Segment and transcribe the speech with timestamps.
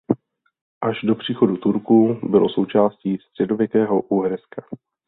[0.83, 4.65] Až do příchodu Turků bylo součástí středověkého Uherska.